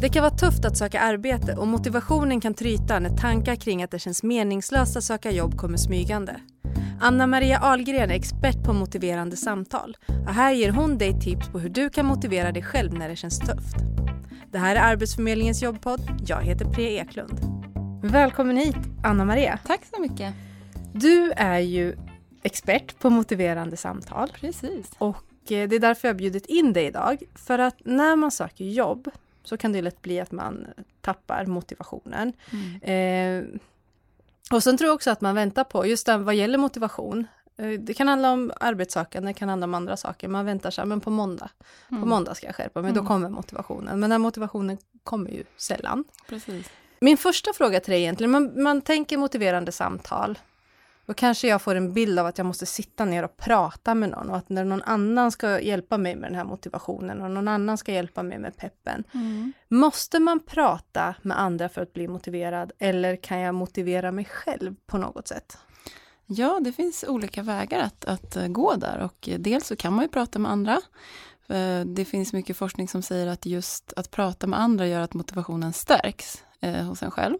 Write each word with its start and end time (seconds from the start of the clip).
Det 0.00 0.08
kan 0.08 0.22
vara 0.22 0.34
tufft 0.34 0.64
att 0.64 0.76
söka 0.76 1.00
arbete 1.00 1.54
och 1.54 1.68
motivationen 1.68 2.40
kan 2.40 2.54
tryta 2.54 2.98
när 2.98 3.16
tankar 3.16 3.56
kring 3.56 3.82
att 3.82 3.90
det 3.90 3.98
känns 3.98 4.22
meningslöst 4.22 4.96
att 4.96 5.04
söka 5.04 5.30
jobb 5.30 5.56
kommer 5.56 5.76
smygande. 5.76 6.40
Anna 7.00 7.26
Maria 7.26 7.58
Ahlgren 7.58 8.10
är 8.10 8.14
expert 8.14 8.64
på 8.64 8.72
motiverande 8.72 9.36
samtal 9.36 9.96
och 10.26 10.34
här 10.34 10.52
ger 10.52 10.70
hon 10.70 10.98
dig 10.98 11.20
tips 11.20 11.48
på 11.48 11.58
hur 11.58 11.68
du 11.68 11.90
kan 11.90 12.06
motivera 12.06 12.52
dig 12.52 12.62
själv 12.62 12.94
när 12.94 13.08
det 13.08 13.16
känns 13.16 13.38
tufft. 13.38 13.76
Det 14.52 14.58
här 14.58 14.76
är 14.76 14.80
Arbetsförmedlingens 14.80 15.62
jobbpodd. 15.62 16.00
Jag 16.26 16.42
heter 16.42 16.64
Priya 16.64 17.02
Eklund. 17.02 17.40
Välkommen 18.02 18.56
hit, 18.56 18.76
Anna 19.04 19.24
Maria. 19.24 19.58
Tack 19.66 19.80
så 19.94 20.00
mycket. 20.00 20.34
Du 20.92 21.32
är 21.36 21.58
ju 21.58 21.96
expert 22.42 22.98
på 22.98 23.10
motiverande 23.10 23.76
samtal. 23.76 24.28
Precis. 24.40 24.90
Och 24.98 25.52
eh, 25.52 25.68
det 25.68 25.76
är 25.76 25.80
därför 25.80 26.08
jag 26.08 26.16
bjudit 26.16 26.46
in 26.46 26.72
dig 26.72 26.86
idag. 26.86 27.22
För 27.34 27.58
att 27.58 27.76
när 27.84 28.16
man 28.16 28.30
söker 28.30 28.64
jobb 28.64 29.08
så 29.48 29.56
kan 29.56 29.72
det 29.72 29.82
lätt 29.82 30.02
bli 30.02 30.20
att 30.20 30.32
man 30.32 30.66
tappar 31.00 31.46
motivationen. 31.46 32.32
Mm. 32.50 32.82
Eh, 32.82 33.60
och 34.50 34.62
sen 34.62 34.78
tror 34.78 34.88
jag 34.88 34.94
också 34.94 35.10
att 35.10 35.20
man 35.20 35.34
väntar 35.34 35.64
på, 35.64 35.86
just 35.86 36.06
det, 36.06 36.16
vad 36.16 36.34
gäller 36.34 36.58
motivation, 36.58 37.26
eh, 37.56 37.70
det 37.70 37.94
kan 37.94 38.08
handla 38.08 38.32
om 38.32 38.52
arbetssökande, 38.60 39.28
det 39.28 39.34
kan 39.34 39.48
handla 39.48 39.64
om 39.64 39.74
andra 39.74 39.96
saker. 39.96 40.28
Man 40.28 40.44
väntar 40.44 40.74
här, 40.78 40.84
men 40.84 41.00
på 41.00 41.10
måndag, 41.10 41.50
mm. 41.90 42.02
på 42.02 42.08
måndag 42.08 42.34
ska 42.34 42.46
jag 42.46 42.54
skärpa 42.54 42.82
mig, 42.82 42.90
mm. 42.90 43.02
då 43.02 43.08
kommer 43.08 43.28
motivationen. 43.28 44.00
Men 44.00 44.10
den 44.10 44.20
motivationen 44.20 44.78
kommer 45.04 45.30
ju 45.30 45.44
sällan. 45.56 46.04
Precis. 46.28 46.70
Min 47.00 47.16
första 47.16 47.52
fråga 47.52 47.80
till 47.80 47.90
dig 47.90 48.00
egentligen, 48.00 48.30
man, 48.30 48.62
man 48.62 48.80
tänker 48.80 49.16
motiverande 49.16 49.72
samtal. 49.72 50.38
Då 51.08 51.14
kanske 51.14 51.48
jag 51.48 51.62
får 51.62 51.74
en 51.74 51.92
bild 51.92 52.18
av 52.18 52.26
att 52.26 52.38
jag 52.38 52.46
måste 52.46 52.66
sitta 52.66 53.04
ner 53.04 53.22
och 53.22 53.36
prata 53.36 53.94
med 53.94 54.10
någon 54.10 54.30
och 54.30 54.36
att 54.36 54.48
när 54.48 54.64
någon 54.64 54.82
annan 54.82 55.32
ska 55.32 55.60
hjälpa 55.60 55.98
mig 55.98 56.16
med 56.16 56.30
den 56.30 56.36
här 56.36 56.44
motivationen 56.44 57.22
och 57.22 57.30
någon 57.30 57.48
annan 57.48 57.78
ska 57.78 57.92
hjälpa 57.92 58.22
mig 58.22 58.38
med 58.38 58.56
peppen. 58.56 59.04
Mm. 59.14 59.52
Måste 59.68 60.20
man 60.20 60.40
prata 60.40 61.14
med 61.22 61.40
andra 61.40 61.68
för 61.68 61.82
att 61.82 61.92
bli 61.92 62.08
motiverad 62.08 62.72
eller 62.78 63.16
kan 63.16 63.38
jag 63.38 63.54
motivera 63.54 64.12
mig 64.12 64.24
själv 64.24 64.74
på 64.86 64.98
något 64.98 65.28
sätt? 65.28 65.58
Ja, 66.26 66.60
det 66.60 66.72
finns 66.72 67.04
olika 67.08 67.42
vägar 67.42 67.80
att, 67.80 68.04
att 68.04 68.36
eh, 68.36 68.48
gå 68.48 68.74
där 68.74 68.98
och 68.98 69.28
dels 69.38 69.66
så 69.66 69.76
kan 69.76 69.92
man 69.92 70.04
ju 70.04 70.08
prata 70.08 70.38
med 70.38 70.52
andra. 70.52 70.80
Eh, 71.48 71.80
det 71.80 72.04
finns 72.04 72.32
mycket 72.32 72.56
forskning 72.56 72.88
som 72.88 73.02
säger 73.02 73.26
att 73.26 73.46
just 73.46 73.92
att 73.96 74.10
prata 74.10 74.46
med 74.46 74.60
andra 74.60 74.86
gör 74.86 75.00
att 75.00 75.14
motivationen 75.14 75.72
stärks 75.72 76.44
eh, 76.60 76.86
hos 76.86 77.02
en 77.02 77.10
själv. 77.10 77.36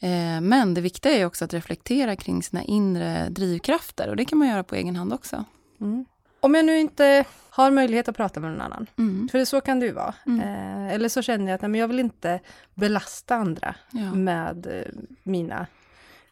Eh, 0.00 0.40
men 0.40 0.74
det 0.74 0.80
viktiga 0.80 1.12
är 1.12 1.26
också 1.26 1.44
att 1.44 1.54
reflektera 1.54 2.16
kring 2.16 2.42
sina 2.42 2.62
inre 2.62 3.28
drivkrafter 3.28 4.08
och 4.08 4.16
det 4.16 4.24
kan 4.24 4.38
man 4.38 4.48
göra 4.48 4.64
på 4.64 4.74
egen 4.74 4.96
hand 4.96 5.12
också. 5.12 5.44
Mm. 5.80 6.04
Om 6.40 6.54
jag 6.54 6.64
nu 6.64 6.78
inte 6.78 7.24
har 7.50 7.70
möjlighet 7.70 8.08
att 8.08 8.16
prata 8.16 8.40
med 8.40 8.50
någon 8.50 8.60
annan, 8.60 8.86
mm. 8.98 9.28
för 9.32 9.44
så 9.44 9.60
kan 9.60 9.80
det 9.80 9.86
ju 9.86 9.92
vara. 9.92 10.14
Mm. 10.26 10.40
Eh, 10.40 10.94
eller 10.94 11.08
så 11.08 11.22
känner 11.22 11.46
jag 11.46 11.54
att 11.54 11.62
nej, 11.62 11.68
men 11.68 11.80
jag 11.80 11.88
vill 11.88 12.00
inte 12.00 12.40
belasta 12.74 13.34
andra 13.34 13.74
ja. 13.90 14.14
med 14.14 14.66
eh, 14.66 14.92
mina 15.22 15.66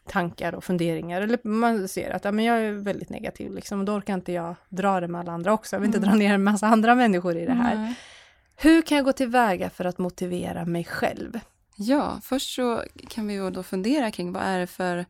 tankar 0.05 0.55
och 0.55 0.63
funderingar. 0.63 1.21
Eller 1.21 1.39
man 1.43 1.87
ser 1.87 2.11
att 2.11 2.25
ja, 2.25 2.31
men 2.31 2.45
jag 2.45 2.59
är 2.59 2.71
väldigt 2.71 3.09
negativ, 3.09 3.53
liksom, 3.53 3.79
och 3.79 3.85
då 3.85 3.93
orkar 3.93 4.13
inte 4.13 4.31
jag 4.31 4.55
dra 4.69 4.99
det 4.99 5.07
med 5.07 5.21
alla 5.21 5.31
andra 5.31 5.53
också. 5.53 5.75
Jag 5.75 5.81
vill 5.81 5.87
inte 5.87 5.97
mm. 5.97 6.09
dra 6.09 6.15
ner 6.17 6.33
en 6.33 6.43
massa 6.43 6.67
andra 6.67 6.95
människor 6.95 7.37
i 7.37 7.45
det 7.45 7.53
här. 7.53 7.93
Hur 8.55 8.81
kan 8.81 8.95
jag 8.95 9.05
gå 9.05 9.13
tillväga 9.13 9.69
för 9.69 9.85
att 9.85 9.97
motivera 9.97 10.65
mig 10.65 10.83
själv? 10.83 11.39
Ja, 11.81 12.19
först 12.23 12.55
så 12.55 12.83
kan 13.07 13.27
vi 13.27 13.33
ju 13.33 13.49
då 13.49 13.63
fundera 13.63 14.11
kring 14.11 14.31
vad 14.31 14.43
är 14.43 14.59
det 14.59 14.67
för 14.67 15.05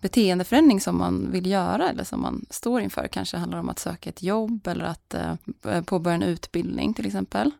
beteendeförändring 0.00 0.80
som 0.80 0.98
man 0.98 1.30
vill 1.30 1.46
göra 1.46 1.88
eller 1.88 2.04
som 2.04 2.22
man 2.22 2.46
står 2.50 2.80
inför. 2.80 3.08
Kanske 3.08 3.36
handlar 3.36 3.58
om 3.58 3.68
att 3.68 3.78
söka 3.78 4.10
ett 4.10 4.22
jobb 4.22 4.66
eller 4.66 4.84
att 4.84 5.14
eh, 5.14 5.82
påbörja 5.84 6.14
en 6.14 6.22
utbildning 6.22 6.94
till 6.94 7.06
exempel. 7.06 7.50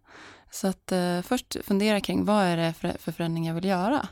Så 0.50 0.66
att 0.66 0.92
eh, 0.92 1.22
först 1.22 1.56
fundera 1.64 2.00
kring 2.00 2.24
vad 2.24 2.44
är 2.44 2.56
det 2.56 2.72
för, 2.72 2.92
för 2.98 3.12
förändring 3.12 3.46
jag 3.46 3.54
vill 3.54 3.64
göra. 3.64 4.08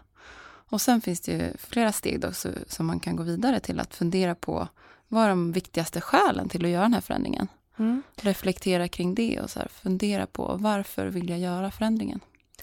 Och 0.69 0.81
sen 0.81 1.01
finns 1.01 1.21
det 1.21 1.33
ju 1.33 1.57
flera 1.59 1.93
steg 1.93 2.21
då 2.21 2.33
så, 2.33 2.49
som 2.67 2.87
man 2.87 3.01
kan 3.01 3.17
gå 3.17 3.23
vidare 3.23 3.61
till 3.61 3.81
att 3.81 3.95
fundera 3.95 4.35
på 4.35 4.69
vad 5.09 5.25
är 5.25 5.29
de 5.29 5.53
viktigaste 5.53 6.01
skälen 6.01 6.49
till 6.49 6.65
att 6.65 6.71
göra 6.71 6.83
den 6.83 6.95
här 6.95 7.01
förändringen. 7.01 7.49
Mm. 7.79 8.03
Reflektera 8.17 8.89
kring 8.89 9.15
det 9.15 9.41
och 9.41 9.51
så 9.51 9.59
här, 9.59 9.69
fundera 9.69 10.27
på 10.27 10.57
varför 10.61 11.07
vill 11.07 11.29
jag 11.29 11.39
göra 11.39 11.71
förändringen. 11.71 12.21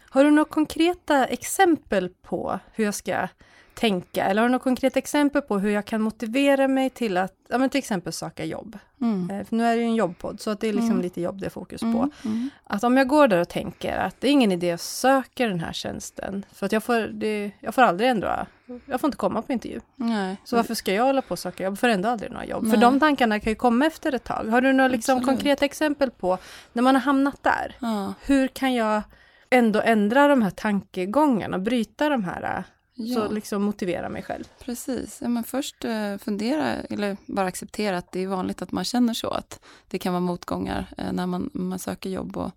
Har 0.10 0.24
du 0.24 0.32
några 0.32 0.50
konkreta 0.50 1.26
exempel 1.26 2.10
på 2.10 2.60
hur 2.74 2.86
jag 2.86 2.94
ska 2.94 3.28
tänka? 3.80 4.26
Eller 4.26 4.42
har 4.42 4.50
du 4.50 4.52
några 4.52 4.64
konkreta 4.64 5.00
exempel 5.00 5.42
på 5.42 5.60
hur 5.60 5.70
jag 5.70 5.86
kan 5.86 6.02
motivera 6.02 6.68
mig 6.68 6.90
till 6.90 7.18
att, 7.18 7.34
ja 7.50 7.58
men 7.58 7.70
till 7.70 7.80
exempel 7.80 8.14
söka 8.14 8.46
jobb? 8.46 8.78
Mm. 9.02 9.30
Eh, 9.30 9.48
nu 9.50 9.66
är 9.66 9.76
det 9.76 9.82
ju 9.82 9.88
en 9.88 9.96
jobbpodd, 9.96 10.42
så 10.42 10.50
att 10.50 10.60
det 10.60 10.68
är 10.68 10.74
liksom 10.74 10.92
mm. 10.92 11.02
lite 11.02 11.22
jobb 11.22 11.40
det 11.40 11.46
är 11.46 11.50
fokus 11.50 11.82
mm. 11.82 11.94
på. 11.94 12.10
Mm. 12.26 12.50
Att 12.64 12.84
om 12.84 12.98
jag 12.98 13.08
går 13.08 13.28
där 13.28 13.42
och 13.42 13.50
tänker 13.50 13.98
att 13.98 14.22
det 14.22 14.28
är 14.28 14.32
ingen 14.32 14.52
idé 14.52 14.72
att 14.72 14.82
söka 14.82 15.48
den 15.48 15.60
här 15.60 15.74
tjänsten, 15.74 16.46
för 16.54 16.66
att 16.66 16.72
jag 16.72 16.84
får, 16.84 17.00
det, 17.00 17.52
jag 17.60 17.76
får 17.76 17.82
aldrig 17.82 18.10
ändå, 18.10 18.46
jag 18.86 19.02
får 19.02 19.08
inte 19.08 19.18
komma 19.18 19.42
på 19.42 19.54
intervju. 19.54 19.80
Nej. 19.96 20.38
Så 20.44 20.56
varför 20.56 20.74
ska 20.74 20.94
jag 20.94 21.04
hålla 21.04 21.22
på 21.22 21.32
och 21.32 21.40
söka 21.40 21.64
jobb? 21.64 21.72
Jag 21.72 21.80
får 21.80 21.88
ändå 21.88 22.10
aldrig 22.10 22.32
några 22.32 22.46
jobb. 22.46 22.64
Nej. 22.64 22.72
För 22.72 22.82
de 22.82 23.00
tankarna 23.00 23.40
kan 23.40 23.52
ju 23.52 23.56
komma 23.56 23.86
efter 23.86 24.16
ett 24.16 24.24
tag. 24.24 24.46
Har 24.46 24.62
du 24.62 24.74
några 24.74 24.88
liksom 24.88 25.24
konkreta 25.24 25.66
exempel 25.66 26.12
på 26.12 26.38
när 26.74 26.84
man 26.84 26.96
har 26.96 27.02
hamnat 27.02 27.44
där? 27.44 27.76
Ja. 27.80 28.14
Hur 28.22 28.48
kan 28.48 28.74
jag 28.74 29.02
ändå 29.50 29.82
ändra 29.82 30.28
de 30.28 30.42
här 30.42 30.50
tankegångarna, 30.50 31.60
bryta 31.60 32.10
de 32.10 32.24
här, 32.24 32.64
ja. 32.94 33.16
så 33.16 33.32
liksom 33.32 33.64
motivera 33.64 34.10
mig 34.10 34.24
själv. 34.24 34.44
Precis, 34.60 35.20
ja, 35.22 35.30
men 35.30 35.44
först 35.44 35.86
eh, 35.86 36.18
fundera 36.18 36.76
eller 36.76 37.18
bara 37.26 37.48
acceptera 37.48 37.98
att 37.98 38.12
det 38.12 38.20
är 38.24 38.28
vanligt 38.28 38.62
att 38.62 38.72
man 38.72 38.84
känner 38.84 39.14
så, 39.14 39.30
att 39.30 39.60
det 39.88 40.00
kan 40.00 40.14
vara 40.14 40.22
motgångar 40.22 40.86
eh, 40.98 41.12
när 41.12 41.28
man, 41.28 41.50
man 41.54 41.80
söker 41.80 42.10
jobb 42.10 42.38
och, 42.38 42.52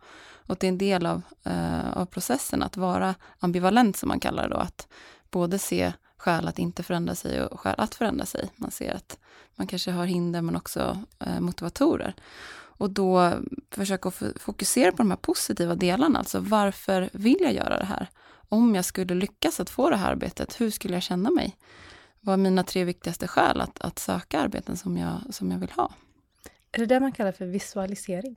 och 0.46 0.56
det 0.60 0.66
är 0.66 0.68
en 0.68 0.78
del 0.78 1.06
av, 1.06 1.22
eh, 1.44 1.92
av 1.92 2.06
processen 2.06 2.62
att 2.62 2.76
vara 2.76 3.14
ambivalent 3.38 3.96
som 3.96 4.08
man 4.08 4.20
kallar 4.20 4.48
det 4.48 4.54
då, 4.54 4.60
att 4.60 4.88
både 5.30 5.58
se 5.58 5.92
skäl 6.16 6.48
att 6.48 6.58
inte 6.58 6.82
förändra 6.82 7.14
sig 7.14 7.42
och 7.42 7.60
skäl 7.60 7.74
att 7.78 7.94
förändra 7.94 8.26
sig. 8.26 8.50
Man 8.56 8.70
ser 8.70 8.94
att 8.94 9.18
man 9.56 9.66
kanske 9.66 9.90
har 9.90 10.06
hinder 10.06 10.42
men 10.42 10.56
också 10.56 10.98
eh, 11.18 11.40
motivatorer. 11.40 12.14
Och 12.82 12.90
då 12.90 13.32
försöka 13.70 14.10
fokusera 14.36 14.90
på 14.90 14.96
de 14.96 15.10
här 15.10 15.16
positiva 15.16 15.74
delarna, 15.74 16.18
alltså 16.18 16.40
varför 16.40 17.10
vill 17.12 17.36
jag 17.40 17.52
göra 17.52 17.78
det 17.78 17.84
här? 17.84 18.06
Om 18.48 18.74
jag 18.74 18.84
skulle 18.84 19.14
lyckas 19.14 19.60
att 19.60 19.70
få 19.70 19.90
det 19.90 19.96
här 19.96 20.12
arbetet, 20.12 20.60
hur 20.60 20.70
skulle 20.70 20.94
jag 20.94 21.02
känna 21.02 21.30
mig? 21.30 21.56
Vad 22.20 22.32
är 22.32 22.36
mina 22.36 22.64
tre 22.64 22.84
viktigaste 22.84 23.28
skäl 23.28 23.60
att, 23.60 23.80
att 23.80 23.98
söka 23.98 24.40
arbeten 24.40 24.76
som 24.76 24.96
jag, 24.96 25.20
som 25.30 25.50
jag 25.50 25.58
vill 25.58 25.70
ha? 25.70 25.92
Är 26.72 26.78
det 26.78 26.86
det 26.86 27.00
man 27.00 27.12
kallar 27.12 27.32
för 27.32 27.46
visualisering? 27.46 28.36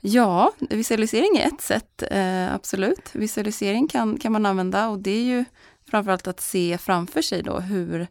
Ja, 0.00 0.52
visualisering 0.70 1.36
är 1.36 1.46
ett 1.46 1.60
sätt, 1.60 2.02
eh, 2.10 2.54
absolut. 2.54 3.10
Visualisering 3.12 3.88
kan, 3.88 4.18
kan 4.18 4.32
man 4.32 4.46
använda 4.46 4.88
och 4.88 4.98
det 4.98 5.10
är 5.10 5.24
ju 5.24 5.44
framförallt 5.90 6.26
att 6.26 6.40
se 6.40 6.78
framför 6.78 7.22
sig 7.22 7.42
då 7.42 7.60
hur, 7.60 8.06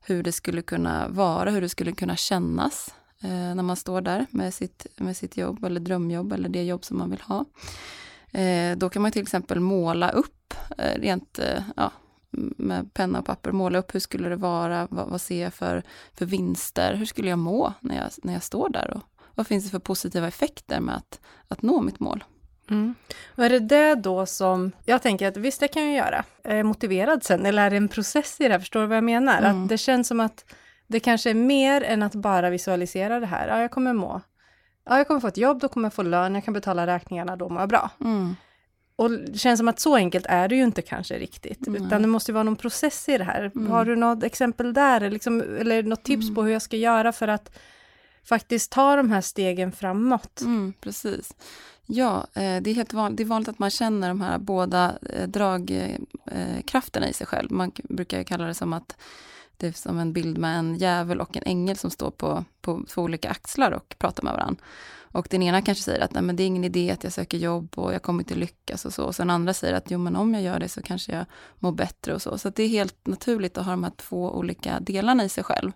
hur 0.00 0.22
det 0.22 0.32
skulle 0.32 0.62
kunna 0.62 1.08
vara, 1.08 1.50
hur 1.50 1.60
det 1.60 1.68
skulle 1.68 1.92
kunna 1.92 2.16
kännas 2.16 2.94
eh, 3.22 3.54
när 3.54 3.62
man 3.62 3.76
står 3.76 4.00
där 4.00 4.26
med 4.30 4.54
sitt, 4.54 4.86
med 4.96 5.16
sitt 5.16 5.36
jobb 5.36 5.64
eller 5.64 5.80
drömjobb 5.80 6.32
eller 6.32 6.48
det 6.48 6.64
jobb 6.64 6.84
som 6.84 6.98
man 6.98 7.10
vill 7.10 7.20
ha. 7.20 7.44
Eh, 8.32 8.76
då 8.76 8.88
kan 8.88 9.02
man 9.02 9.12
till 9.12 9.22
exempel 9.22 9.60
måla 9.60 10.10
upp, 10.10 10.54
eh, 10.78 11.00
rent 11.00 11.38
eh, 11.38 11.62
ja, 11.76 11.92
med 12.56 12.94
penna 12.94 13.18
och 13.18 13.24
papper, 13.24 13.52
måla 13.52 13.78
upp 13.78 13.94
hur 13.94 14.00
skulle 14.00 14.28
det 14.28 14.36
vara, 14.36 14.88
vad, 14.90 15.08
vad, 15.08 15.20
ser 15.20 15.42
jag 15.42 15.54
för, 15.54 15.82
för 16.14 16.26
vinster, 16.26 16.94
hur 16.94 17.06
skulle 17.06 17.30
jag 17.30 17.38
må 17.38 17.72
när 17.80 17.96
jag, 17.96 18.10
när 18.22 18.32
jag 18.32 18.42
står 18.42 18.68
där 18.68 18.90
och 18.90 19.02
vad 19.34 19.46
finns 19.46 19.64
det 19.64 19.70
för 19.70 19.78
positiva 19.78 20.28
effekter 20.28 20.80
med 20.80 20.96
att, 20.96 21.20
att 21.48 21.62
nå 21.62 21.80
mitt 21.80 22.00
mål. 22.00 22.24
Mm. 22.70 22.94
Och 23.34 23.44
är 23.44 23.50
det 23.50 23.58
det 23.58 23.94
då 23.94 24.26
som, 24.26 24.72
jag 24.84 25.02
tänker 25.02 25.28
att 25.28 25.36
visst 25.36 25.60
det 25.60 25.68
kan 25.68 25.86
jag 25.86 25.96
göra, 25.96 26.24
är 26.44 26.56
jag 26.56 26.66
motiverad 26.66 27.24
sen 27.24 27.46
eller 27.46 27.66
är 27.66 27.70
det 27.70 27.76
en 27.76 27.88
process 27.88 28.40
i 28.40 28.44
det 28.44 28.52
här, 28.52 28.60
förstår 28.60 28.80
du 28.80 28.86
vad 28.86 28.96
jag 28.96 29.04
menar? 29.04 29.38
Mm. 29.38 29.62
Att 29.62 29.68
det 29.68 29.78
känns 29.78 30.08
som 30.08 30.20
att 30.20 30.44
det 30.90 31.00
kanske 31.00 31.30
är 31.30 31.34
mer 31.34 31.82
än 31.82 32.02
att 32.02 32.14
bara 32.14 32.50
visualisera 32.50 33.20
det 33.20 33.26
här. 33.26 33.48
Ja, 33.48 33.60
jag 33.60 33.70
kommer 33.70 33.92
må. 33.92 34.20
Ja, 34.84 34.98
jag 34.98 35.06
kommer 35.06 35.20
få 35.20 35.28
ett 35.28 35.36
jobb, 35.36 35.60
då 35.60 35.68
kommer 35.68 35.86
jag 35.86 35.94
få 35.94 36.02
lön, 36.02 36.34
jag 36.34 36.44
kan 36.44 36.54
betala 36.54 36.86
räkningarna, 36.86 37.36
då 37.36 37.48
mår 37.48 37.60
jag 37.62 37.68
bra. 37.68 37.90
Mm. 38.00 38.36
Och 38.96 39.10
det 39.10 39.38
känns 39.38 39.58
som 39.58 39.68
att 39.68 39.80
så 39.80 39.96
enkelt 39.96 40.26
är 40.28 40.48
det 40.48 40.56
ju 40.56 40.62
inte 40.62 40.82
kanske 40.82 41.18
riktigt, 41.18 41.66
mm. 41.66 41.86
utan 41.86 42.02
det 42.02 42.08
måste 42.08 42.30
ju 42.30 42.34
vara 42.34 42.44
någon 42.44 42.56
process 42.56 43.08
i 43.08 43.18
det 43.18 43.24
här. 43.24 43.52
Mm. 43.54 43.70
Har 43.70 43.84
du 43.84 43.96
något 43.96 44.24
exempel 44.24 44.74
där, 44.74 45.10
liksom, 45.10 45.40
eller 45.40 45.82
något 45.82 46.04
tips 46.04 46.24
mm. 46.24 46.34
på 46.34 46.42
hur 46.42 46.52
jag 46.52 46.62
ska 46.62 46.76
göra 46.76 47.12
för 47.12 47.28
att 47.28 47.56
faktiskt 48.24 48.72
ta 48.72 48.96
de 48.96 49.10
här 49.10 49.20
stegen 49.20 49.72
framåt? 49.72 50.40
Mm, 50.40 50.72
precis. 50.80 51.34
Ja, 51.86 52.26
eh, 52.34 52.62
det 52.62 52.70
är 52.70 52.74
helt 52.74 52.92
vanligt, 52.92 53.16
det 53.16 53.22
är 53.22 53.26
vanligt 53.26 53.48
att 53.48 53.58
man 53.58 53.70
känner 53.70 54.08
de 54.08 54.20
här 54.20 54.38
båda 54.38 54.98
eh, 55.10 55.28
dragkrafterna 55.28 57.08
i 57.08 57.12
sig 57.12 57.26
själv. 57.26 57.52
Man 57.52 57.72
brukar 57.88 58.22
kalla 58.22 58.44
det 58.44 58.54
som 58.54 58.72
att 58.72 58.96
det 59.60 59.66
är 59.66 59.72
som 59.72 59.98
en 59.98 60.12
bild 60.12 60.38
med 60.38 60.58
en 60.58 60.74
djävul 60.74 61.20
och 61.20 61.36
en 61.36 61.42
ängel 61.46 61.76
som 61.76 61.90
står 61.90 62.10
på, 62.10 62.44
på 62.60 62.84
två 62.88 63.02
olika 63.02 63.30
axlar 63.30 63.72
och 63.72 63.94
pratar 63.98 64.22
med 64.22 64.32
varandra. 64.32 64.64
Och 65.12 65.26
den 65.30 65.42
ena 65.42 65.62
kanske 65.62 65.84
säger 65.84 66.00
att 66.00 66.12
Nej, 66.12 66.22
men 66.22 66.36
det 66.36 66.42
är 66.42 66.46
ingen 66.46 66.64
idé 66.64 66.90
att 66.90 67.04
jag 67.04 67.12
söker 67.12 67.38
jobb 67.38 67.72
och 67.76 67.94
jag 67.94 68.02
kommer 68.02 68.20
inte 68.20 68.34
lyckas 68.34 68.84
och 68.84 68.94
så. 68.94 69.04
Och 69.04 69.14
sen 69.14 69.30
andra 69.30 69.54
säger 69.54 69.74
att 69.74 69.90
jo 69.90 69.98
men 69.98 70.16
om 70.16 70.34
jag 70.34 70.42
gör 70.42 70.60
det 70.60 70.68
så 70.68 70.82
kanske 70.82 71.12
jag 71.12 71.24
mår 71.58 71.72
bättre 71.72 72.14
och 72.14 72.22
så. 72.22 72.38
Så 72.38 72.50
det 72.50 72.62
är 72.62 72.68
helt 72.68 73.06
naturligt 73.06 73.58
att 73.58 73.64
ha 73.64 73.72
de 73.72 73.84
här 73.84 73.92
två 73.96 74.30
olika 74.36 74.80
delarna 74.80 75.24
i 75.24 75.28
sig 75.28 75.44
själv. 75.44 75.72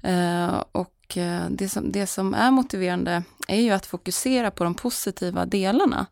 Eh, 0.00 0.62
och 0.72 1.16
eh, 1.16 1.42
det 1.50 1.68
som, 1.68 1.92
det 1.92 2.06
som 2.06 2.34
är 2.34 2.50
motiverande 2.50 3.22
är 3.48 3.60
ju 3.60 3.70
att 3.70 3.86
fokusera 3.86 4.50
på 4.50 4.64
de 4.64 4.74
positiva 4.74 5.46
delarna. 5.46 6.06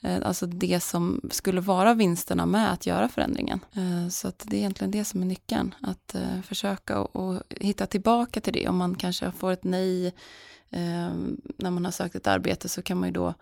Eh, 0.00 0.18
alltså 0.22 0.46
det 0.46 0.80
som 0.80 1.20
skulle 1.30 1.60
vara 1.60 1.94
vinsterna 1.94 2.46
med 2.46 2.72
att 2.72 2.86
göra 2.86 3.08
förändringen. 3.08 3.60
Eh, 3.72 4.08
så 4.08 4.28
att 4.28 4.44
det 4.46 4.56
är 4.56 4.58
egentligen 4.58 4.90
det 4.90 5.04
som 5.04 5.22
är 5.22 5.26
nyckeln, 5.26 5.74
att 5.80 6.14
eh, 6.14 6.40
försöka 6.42 7.00
och 7.00 7.42
hitta 7.50 7.86
tillbaka 7.86 8.40
till 8.40 8.52
det. 8.52 8.68
Om 8.68 8.76
man 8.76 8.94
kanske 8.94 9.32
får 9.32 9.52
ett 9.52 9.64
nej 9.64 10.14
när 11.56 11.70
man 11.70 11.84
har 11.84 11.92
sökt 11.92 12.14
ett 12.14 12.26
arbete 12.26 12.68
så 12.68 12.82
kan 12.82 12.98
man 12.98 13.08
ju 13.08 13.12
då 13.12 13.34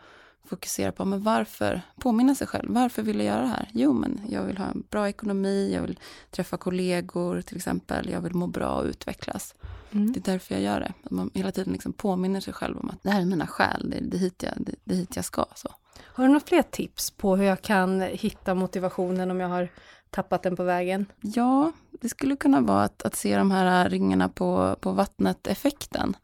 fokusera 0.45 0.93
på, 0.93 1.05
men 1.05 1.23
varför, 1.23 1.83
påminna 2.01 2.35
sig 2.35 2.47
själv, 2.47 2.73
varför 2.73 3.03
vill 3.03 3.17
jag 3.17 3.27
göra 3.27 3.41
det 3.41 3.49
här? 3.49 3.71
Jo, 3.73 3.93
men 3.93 4.21
jag 4.29 4.43
vill 4.43 4.59
ha 4.59 4.67
en 4.67 4.83
bra 4.91 5.09
ekonomi, 5.09 5.73
jag 5.75 5.83
vill 5.83 5.99
träffa 6.31 6.57
kollegor 6.57 7.41
till 7.41 7.57
exempel, 7.57 8.11
jag 8.11 8.21
vill 8.21 8.35
må 8.35 8.47
bra 8.47 8.75
och 8.75 8.85
utvecklas. 8.85 9.55
Mm. 9.93 10.13
Det 10.13 10.19
är 10.19 10.33
därför 10.33 10.55
jag 10.55 10.63
gör 10.63 10.81
det. 10.81 10.93
Att 11.05 11.11
man 11.11 11.31
hela 11.35 11.53
tiden 11.53 11.73
liksom 11.73 11.93
påminner 11.93 12.41
sig 12.41 12.53
själv 12.53 12.79
om 12.79 12.91
att 12.91 13.03
det 13.03 13.11
här 13.11 13.21
är 13.21 13.25
mina 13.25 13.47
skäl, 13.47 13.91
det 13.91 13.97
är, 13.97 14.01
det 14.03 14.19
hit, 14.19 14.43
jag, 14.43 14.53
det, 14.57 14.75
det 14.85 14.95
hit 14.95 15.17
jag 15.17 15.25
ska. 15.25 15.45
Så. 15.55 15.69
Har 16.01 16.25
du 16.25 16.29
några 16.29 16.47
fler 16.47 16.63
tips 16.63 17.11
på 17.11 17.37
hur 17.37 17.45
jag 17.45 17.63
kan 17.63 18.01
hitta 18.01 18.55
motivationen 18.55 19.31
om 19.31 19.41
jag 19.41 19.49
har 19.49 19.69
tappat 20.11 20.43
den 20.43 20.57
på 20.57 20.65
vägen? 20.65 21.07
Ja, 21.21 21.73
det 21.91 22.09
skulle 22.09 22.37
kunna 22.37 22.61
vara 22.61 22.83
att, 22.83 23.03
att 23.03 23.15
se 23.15 23.37
de 23.37 23.51
här 23.51 23.91
ringarna 23.91 24.29
på, 24.29 24.77
på 24.81 24.93
vattnet-effekten. 24.93 26.17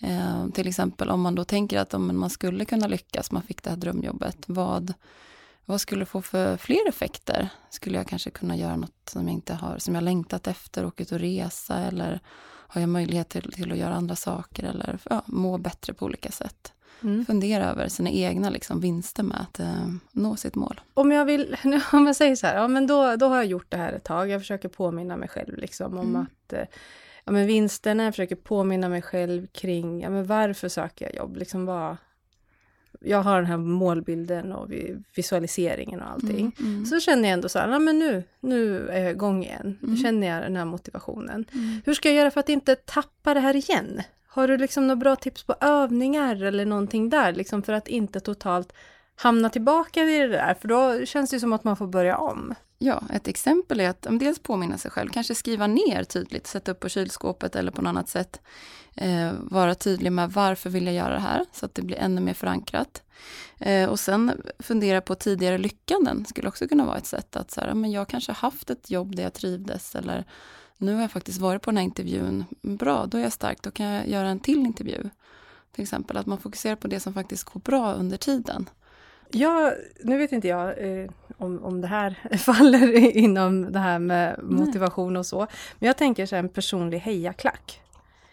Eh, 0.00 0.48
till 0.48 0.68
exempel 0.68 1.10
om 1.10 1.20
man 1.20 1.34
då 1.34 1.44
tänker 1.44 1.78
att 1.78 1.94
om 1.94 2.20
man 2.20 2.30
skulle 2.30 2.64
kunna 2.64 2.86
lyckas, 2.86 3.32
man 3.32 3.42
fick 3.42 3.62
det 3.62 3.70
här 3.70 3.76
drömjobbet, 3.76 4.44
vad, 4.46 4.94
vad 5.64 5.80
skulle 5.80 6.02
det 6.02 6.06
få 6.06 6.22
för 6.22 6.56
fler 6.56 6.88
effekter? 6.88 7.48
Skulle 7.70 7.98
jag 7.98 8.06
kanske 8.06 8.30
kunna 8.30 8.56
göra 8.56 8.76
något 8.76 9.08
som 9.08 9.22
jag 9.22 9.32
inte 9.32 9.54
har, 9.54 9.78
som 9.78 9.94
jag 9.94 10.04
längtat 10.04 10.46
efter, 10.46 10.86
åka 10.86 11.02
ut 11.02 11.12
och 11.12 11.18
resa 11.18 11.78
eller 11.78 12.20
har 12.68 12.80
jag 12.80 12.88
möjlighet 12.88 13.28
till, 13.28 13.52
till 13.52 13.72
att 13.72 13.78
göra 13.78 13.94
andra 13.94 14.16
saker 14.16 14.62
eller 14.62 14.98
ja, 15.10 15.22
må 15.26 15.58
bättre 15.58 15.94
på 15.94 16.04
olika 16.04 16.30
sätt? 16.30 16.72
Mm. 17.02 17.26
Fundera 17.26 17.70
över 17.70 17.88
sina 17.88 18.10
egna 18.10 18.50
liksom, 18.50 18.80
vinster 18.80 19.22
med 19.22 19.40
att 19.40 19.60
eh, 19.60 19.88
nå 20.12 20.36
sitt 20.36 20.54
mål. 20.54 20.80
Om 20.94 21.12
jag 21.12 21.24
vill, 21.24 21.56
om 21.92 22.06
jag 22.06 22.16
säger 22.16 22.36
så 22.36 22.46
här, 22.46 22.56
ja 22.56 22.68
men 22.68 22.86
då, 22.86 23.16
då 23.16 23.26
har 23.26 23.36
jag 23.36 23.46
gjort 23.46 23.66
det 23.68 23.76
här 23.76 23.92
ett 23.92 24.04
tag. 24.04 24.30
Jag 24.30 24.40
försöker 24.40 24.68
påminna 24.68 25.16
mig 25.16 25.28
själv 25.28 25.56
liksom 25.56 25.98
om 25.98 26.08
mm. 26.08 26.22
att 26.22 26.52
eh, 26.52 26.64
ja, 27.24 27.32
men 27.32 27.46
vinsterna, 27.46 28.04
jag 28.04 28.14
försöker 28.14 28.36
påminna 28.36 28.88
mig 28.88 29.02
själv 29.02 29.46
kring 29.46 30.00
ja, 30.00 30.10
men 30.10 30.26
varför 30.26 30.68
söker 30.68 31.04
jag 31.04 31.14
jobb? 31.14 31.36
Liksom 31.36 31.66
vad, 31.66 31.96
jag 33.00 33.22
har 33.22 33.36
den 33.36 33.46
här 33.46 33.56
målbilden 33.56 34.52
och 34.52 34.70
visualiseringen 35.14 36.00
och 36.00 36.10
allting. 36.10 36.52
Mm, 36.58 36.72
mm. 36.74 36.86
Så 36.86 37.00
känner 37.00 37.22
jag 37.28 37.32
ändå 37.32 37.48
så 37.48 37.58
här, 37.58 37.78
men 37.78 37.98
nu, 37.98 38.22
nu 38.40 38.88
är 38.88 39.00
jag 39.00 39.10
igång 39.10 39.44
igen. 39.44 39.78
Nu 39.80 39.88
mm. 39.88 39.98
känner 39.98 40.26
jag 40.26 40.42
den 40.42 40.56
här 40.56 40.64
motivationen. 40.64 41.44
Mm. 41.52 41.80
Hur 41.84 41.94
ska 41.94 42.08
jag 42.08 42.16
göra 42.16 42.30
för 42.30 42.40
att 42.40 42.48
inte 42.48 42.74
tappa 42.74 43.34
det 43.34 43.40
här 43.40 43.56
igen? 43.56 44.02
Har 44.28 44.48
du 44.48 44.56
liksom 44.56 44.86
några 44.86 44.96
bra 44.96 45.16
tips 45.16 45.42
på 45.42 45.54
övningar 45.60 46.42
eller 46.42 46.66
någonting 46.66 47.10
där, 47.10 47.32
liksom 47.32 47.62
för 47.62 47.72
att 47.72 47.88
inte 47.88 48.20
totalt 48.20 48.72
hamna 49.16 49.50
tillbaka 49.50 50.02
i 50.02 50.18
det 50.18 50.28
där? 50.28 50.54
För 50.54 50.68
då 50.68 51.06
känns 51.06 51.30
det 51.30 51.40
som 51.40 51.52
att 51.52 51.64
man 51.64 51.76
får 51.76 51.86
börja 51.86 52.16
om. 52.16 52.54
Ja, 52.78 53.02
ett 53.12 53.28
exempel 53.28 53.80
är 53.80 53.90
att 53.90 54.06
dels 54.10 54.38
påminna 54.38 54.78
sig 54.78 54.90
själv, 54.90 55.10
kanske 55.10 55.34
skriva 55.34 55.66
ner 55.66 56.04
tydligt, 56.04 56.46
sätta 56.46 56.70
upp 56.70 56.80
på 56.80 56.88
kylskåpet 56.88 57.56
eller 57.56 57.72
på 57.72 57.82
något 57.82 57.88
annat 57.88 58.08
sätt. 58.08 58.40
Eh, 58.94 59.32
vara 59.40 59.74
tydlig 59.74 60.12
med 60.12 60.32
varför 60.32 60.70
vill 60.70 60.86
jag 60.86 60.94
göra 60.94 61.14
det 61.14 61.20
här, 61.20 61.44
så 61.52 61.66
att 61.66 61.74
det 61.74 61.82
blir 61.82 61.96
ännu 61.96 62.20
mer 62.20 62.34
förankrat. 62.34 63.02
Eh, 63.58 63.88
och 63.88 64.00
sen 64.00 64.42
fundera 64.58 65.00
på 65.00 65.14
tidigare 65.14 65.58
lyckanden, 65.58 66.24
skulle 66.24 66.48
också 66.48 66.68
kunna 66.68 66.86
vara 66.86 66.96
ett 66.96 67.06
sätt 67.06 67.36
att 67.36 67.50
så 67.50 67.60
här, 67.60 67.74
men 67.74 67.90
jag 67.90 68.08
kanske 68.08 68.32
haft 68.32 68.70
ett 68.70 68.90
jobb 68.90 69.16
där 69.16 69.22
jag 69.22 69.32
trivdes 69.32 69.94
eller 69.94 70.24
nu 70.78 70.94
har 70.94 71.00
jag 71.00 71.10
faktiskt 71.10 71.40
varit 71.40 71.62
på 71.62 71.70
den 71.70 71.76
här 71.76 71.84
intervjun, 71.84 72.44
bra, 72.62 73.06
då 73.06 73.18
är 73.18 73.22
jag 73.22 73.32
stark, 73.32 73.62
då 73.62 73.70
kan 73.70 73.86
jag 73.86 74.08
göra 74.08 74.28
en 74.28 74.40
till 74.40 74.58
intervju. 74.58 75.10
Till 75.72 75.82
exempel 75.82 76.16
att 76.16 76.26
man 76.26 76.38
fokuserar 76.38 76.76
på 76.76 76.88
det 76.88 77.00
som 77.00 77.14
faktiskt 77.14 77.44
går 77.44 77.60
bra 77.60 77.92
under 77.92 78.16
tiden. 78.16 78.68
Ja, 79.36 79.72
nu 80.00 80.18
vet 80.18 80.32
inte 80.32 80.48
jag 80.48 80.68
eh, 80.68 81.10
om, 81.38 81.64
om 81.64 81.80
det 81.80 81.88
här 81.88 82.36
faller 82.38 83.16
inom 83.16 83.72
det 83.72 83.78
här 83.78 83.98
med 83.98 84.40
motivation 84.42 85.12
nej. 85.12 85.20
och 85.20 85.26
så. 85.26 85.46
Men 85.78 85.86
jag 85.86 85.96
tänker 85.96 86.26
så 86.26 86.36
en 86.36 86.48
personlig 86.48 86.98
hejaklack. 86.98 87.80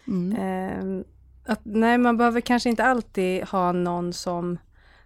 Mm. 0.07 0.35
Eh, 0.35 1.05
att, 1.45 1.59
nej, 1.63 1.97
man 1.97 2.17
behöver 2.17 2.41
kanske 2.41 2.69
inte 2.69 2.83
alltid 2.83 3.43
ha 3.43 3.71
någon 3.71 4.13
som, 4.13 4.57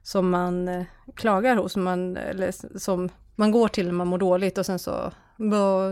som 0.04 0.30
man 0.30 0.68
eh, 0.68 0.86
klagar 1.16 1.56
hos, 1.56 1.76
man, 1.76 2.18
eller 2.18 2.78
som 2.80 3.10
man 3.36 3.52
går 3.52 3.68
till 3.68 3.86
när 3.86 3.94
man 3.94 4.08
mår 4.08 4.18
dåligt 4.18 4.58
och 4.58 4.66
sen 4.66 4.80
så, 4.80 5.12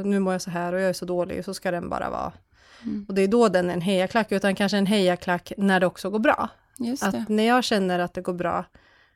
nu 0.03 0.19
mår 0.19 0.33
jag 0.33 0.41
så 0.41 0.49
här 0.49 0.73
och 0.73 0.79
jag 0.79 0.89
är 0.89 0.93
så 0.93 1.05
dålig, 1.05 1.39
och 1.39 1.45
så 1.45 1.53
ska 1.53 1.71
den 1.71 1.89
bara 1.89 2.09
vara. 2.09 2.33
Mm. 2.83 3.05
Och 3.07 3.15
det 3.15 3.21
är 3.21 3.27
då 3.27 3.49
den 3.49 3.69
är 3.69 3.73
en 3.73 3.81
hejaklack, 3.81 4.31
utan 4.31 4.55
kanske 4.55 4.77
en 4.77 4.85
hejaklack 4.85 5.53
när 5.57 5.79
det 5.79 5.85
också 5.85 6.09
går 6.09 6.19
bra. 6.19 6.49
Att 7.01 7.29
när 7.29 7.43
jag 7.43 7.63
känner 7.63 7.99
att 7.99 8.13
det 8.13 8.21
går 8.21 8.33
bra, 8.33 8.65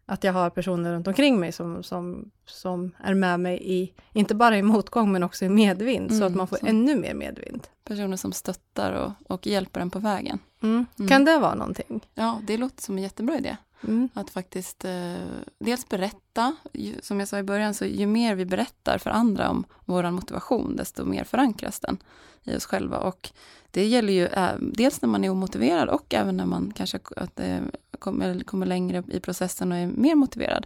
att 0.10 0.24
jag 0.24 0.34
har 0.34 0.50
personer 0.50 0.94
runt 0.94 1.08
omkring 1.08 1.40
mig 1.40 1.52
som, 1.52 1.84
som, 1.84 2.32
som 2.46 2.92
är 2.98 3.14
med 3.14 3.40
mig 3.40 3.60
i, 3.64 3.94
inte 4.14 4.36
bara 4.36 4.58
i 4.58 4.62
motgång, 4.62 5.12
men 5.12 5.24
också 5.24 5.46
i 5.46 5.50
medvind, 5.50 6.08
mm, 6.08 6.20
så 6.20 6.26
att 6.26 6.36
man 6.36 6.48
får 6.48 6.58
så. 6.58 6.66
ännu 6.66 6.96
mer 6.96 7.14
medvind. 7.14 7.68
Personer 7.84 8.18
som 8.18 8.32
stöttar 8.32 8.92
och, 8.92 9.34
och 9.34 9.48
hjälper 9.48 9.82
en 9.82 9.90
på 9.90 10.00
vägen. 10.00 10.40
Mm. 10.62 10.86
Mm. 11.00 11.10
Kan 11.10 11.26
det 11.26 11.38
vara 11.38 11.56
någonting? 11.56 12.08
Ja, 12.16 12.42
det 12.48 12.58
låter 12.58 12.82
som 12.82 12.98
en 12.98 13.04
jättebra 13.04 13.38
idé. 13.38 13.58
Mm. 13.88 14.10
Att 14.14 14.30
faktiskt 14.30 14.86
eh, 14.86 15.16
dels 15.60 15.90
berätta, 15.90 16.56
ju, 16.74 16.96
som 17.02 17.20
jag 17.20 17.30
sa 17.30 17.40
i 17.40 17.44
början, 17.44 17.74
så 17.74 17.86
ju 17.86 18.08
mer 18.08 18.36
vi 18.36 18.46
berättar 18.46 18.98
för 18.98 19.10
andra 19.10 19.50
om 19.50 19.64
vår 19.86 20.12
motivation, 20.12 20.76
desto 20.76 21.06
mer 21.06 21.24
förankras 21.24 21.80
den 21.80 21.98
i 22.44 22.56
oss 22.56 22.66
själva. 22.66 22.98
Och 22.98 23.30
det 23.72 23.86
gäller 23.86 24.14
ju 24.14 24.26
eh, 24.26 24.52
dels 24.60 25.02
när 25.02 25.10
man 25.10 25.24
är 25.24 25.30
omotiverad 25.30 25.90
och 25.90 26.14
även 26.14 26.38
när 26.38 26.46
man 26.46 26.74
kanske 26.76 27.00
att, 27.16 27.40
eh, 27.40 27.60
kommer, 28.00 28.40
kommer 28.40 28.66
längre 28.66 29.04
i 29.07 29.19
processen 29.19 29.72
och 29.72 29.78
är 29.78 29.88
mer 29.88 30.16
motiverad. 30.16 30.66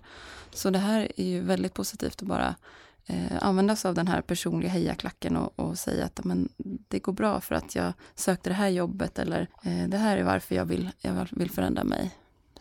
Så 0.52 0.70
det 0.70 0.80
här 0.80 1.12
är 1.18 1.26
ju 1.26 1.40
väldigt 1.40 1.74
positivt 1.74 2.22
att 2.22 2.28
bara 2.28 2.56
eh, 3.06 3.38
använda 3.44 3.76
sig 3.76 3.90
av 3.90 3.96
den 3.96 4.08
här 4.08 4.22
personliga 4.22 4.70
hejaklacken 4.70 5.38
och, 5.38 5.60
och 5.60 5.78
säga 5.80 6.06
att 6.06 6.24
men, 6.24 6.50
det 6.88 7.00
går 7.00 7.14
bra 7.14 7.42
för 7.42 7.56
att 7.56 7.76
jag 7.76 7.94
sökte 8.16 8.50
det 8.50 8.54
här 8.54 8.70
jobbet 8.70 9.20
eller 9.20 9.48
eh, 9.64 9.88
det 9.88 9.98
här 9.98 10.18
är 10.18 10.24
varför 10.24 10.56
jag 10.56 10.66
vill, 10.66 10.90
jag 11.02 11.28
vill 11.32 11.52
förändra 11.52 11.84
mig. 11.84 12.12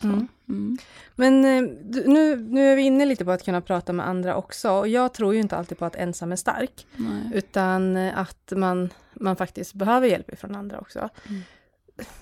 Mm. 0.03 0.27
Mm. 0.49 0.77
Men 1.15 1.45
eh, 1.45 1.61
nu, 2.05 2.35
nu 2.35 2.71
är 2.71 2.75
vi 2.75 2.81
inne 2.81 3.05
lite 3.05 3.25
på 3.25 3.31
att 3.31 3.45
kunna 3.45 3.61
prata 3.61 3.93
med 3.93 4.07
andra 4.07 4.35
också. 4.35 4.71
Och 4.71 4.87
jag 4.87 5.13
tror 5.13 5.33
ju 5.33 5.39
inte 5.39 5.57
alltid 5.57 5.77
på 5.77 5.85
att 5.85 5.95
ensam 5.95 6.31
är 6.31 6.35
stark. 6.35 6.87
Nej. 6.95 7.31
Utan 7.33 7.97
eh, 7.97 8.17
att 8.17 8.53
man, 8.55 8.89
man 9.13 9.35
faktiskt 9.35 9.73
behöver 9.73 10.07
hjälp 10.07 10.39
från 10.39 10.55
andra 10.55 10.79
också. 10.79 11.09
Mm. 11.29 11.41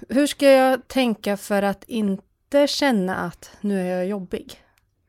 Hur 0.10 0.28
ska 0.28 0.52
jag 0.52 0.88
tänka 0.88 1.38
för 1.38 1.64
att 1.64 1.84
inte 1.84 2.24
känna 2.68 3.16
att 3.16 3.52
nu 3.62 3.82
är 3.82 3.98
jag 3.98 4.08
jobbig? 4.08 4.62